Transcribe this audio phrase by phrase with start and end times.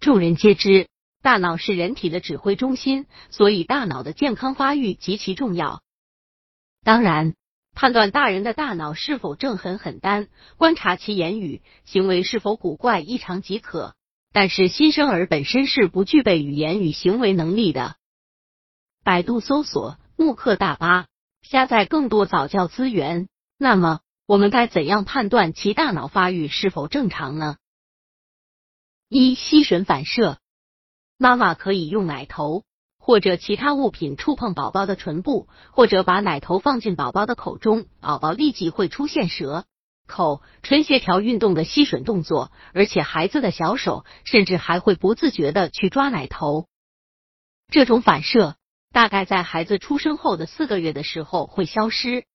[0.00, 0.88] 众人皆知，
[1.20, 5.82] 大脑是人体的指挥中心，所以大脑的健康发育极其重要。
[6.82, 7.34] 当然，
[7.74, 13.94] 判断大人的大脑是否正很很单，观察其言语行为是否古怪异常即可。
[14.32, 17.96] 但是新生儿本身是不具备语言与行为能力的。
[19.04, 21.08] 百度搜索慕课大巴，
[21.42, 23.28] 下载更多早教资源。
[23.58, 27.56] 那么，我们该怎样判断其大脑发育是否正常呢？
[29.12, 30.38] 一、吸吮反射，
[31.18, 32.62] 妈妈可以用奶头
[32.96, 39.64] 或者其他物品触碰宝宝的唇部，或者把奶头放进宝宝的口中，宝宝立即会出现舌。
[40.06, 46.68] 口唇协调运动的吸吮动作，而且孩子的小手甚至还会不自觉的去抓奶头。
[47.68, 48.56] 这种反射
[48.92, 52.26] 大概在孩子出生后的四个月的时候会消失。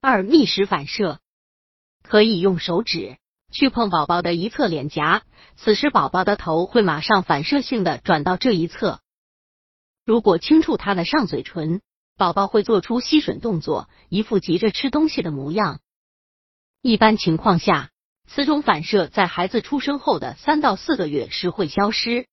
[0.00, 1.20] 二、觅食反射，
[2.02, 3.18] 可以用手指
[3.56, 5.22] 去碰宝宝的一侧脸颊，
[5.56, 9.00] 此时宝宝的头会马上反射性的转到这一侧。
[10.04, 11.80] 如果轻触他的上嘴唇，
[12.18, 15.80] 宝宝会做出吸吮动作，一副急着吃东西的模样。
[16.82, 17.88] 一般情况下，
[18.28, 22.26] 此种反射在孩子出生后的三到四个月时会消失。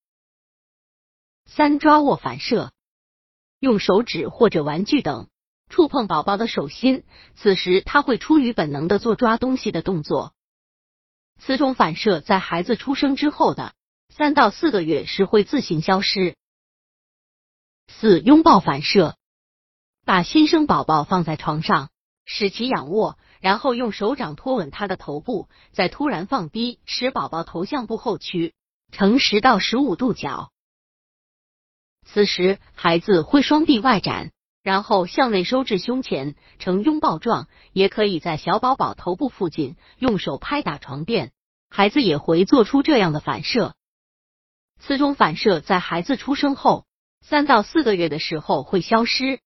[1.45, 2.73] 三抓握反射，
[3.61, 5.29] 用手指或者玩具等
[5.69, 7.05] 触碰宝宝的手心，
[7.37, 10.33] 此时他会出于本能的做抓东西的动作。
[11.39, 13.73] 此种反射在孩子出生之后的
[14.09, 16.35] 三到四个月时会自行消失。
[17.87, 19.17] 四拥抱反射，
[20.05, 21.89] 把新生宝宝放在床上，
[22.25, 23.17] 使其仰卧。
[23.41, 28.53] 然后用手掌托稳他的头部，再突然放低，使宝宝头向部后屈，
[28.93, 30.53] 呈十到十五度角。
[32.05, 34.31] 此时孩子会双臂外展，
[34.63, 37.47] 然后向内收至胸前，呈拥抱状。
[37.73, 41.31] 也可以在小宝宝头部附近用手拍打床垫，
[41.69, 43.75] 孩子也会做出这样的反射。
[44.79, 46.85] 此种反射在孩子出生后
[47.21, 49.39] 三到四个月的时候会消失。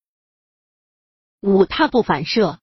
[1.41, 2.59] 五踏步反射。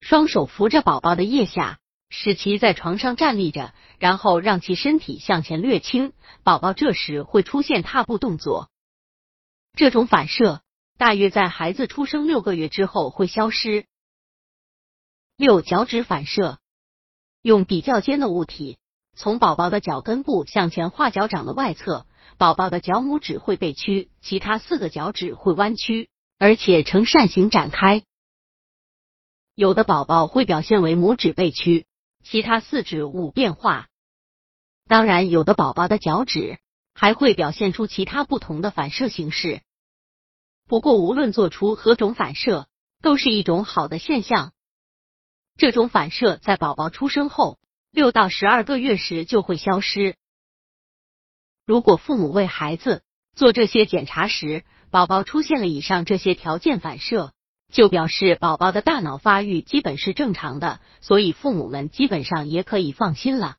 [0.00, 6.12] 双手扶着宝宝的腋下，使其在床上站立着，然后让其身体向前略倾，
[6.44, 8.70] 宝宝这时会出现踏步动作。
[9.74, 10.62] 这种反射
[10.98, 13.86] 大约在孩子出生六个月之后会消失。
[15.36, 16.58] 六脚趾反射，
[17.40, 18.78] 用比较尖的物体
[19.14, 22.04] 从宝宝的脚跟部向前画脚掌的外侧，
[22.36, 28.02] 宝宝的脚拇指会被屈，其他四个脚趾会弯曲，而且呈扇形展开。
[29.54, 31.86] 有的宝宝会表现为拇指被屈，
[32.24, 33.86] 其他四指无变化。
[34.88, 36.58] 当然，有的宝宝的脚趾
[36.92, 39.62] 还会表现出其他不同的反射形式。
[40.68, 42.68] 不过，无论做出何种反射，
[43.02, 44.52] 都是一种好的现象。
[45.56, 47.58] 这种反射在宝宝出生后
[47.90, 50.14] 六到十二个月时就会消失。
[51.66, 53.02] 如果父母为孩子
[53.34, 57.32] 做这些检查时，宝宝出现了以上这些条件反射。
[57.70, 63.56] 就表示宝宝的大脑发育基本是正常的，所以父母们基本上也可以放心了。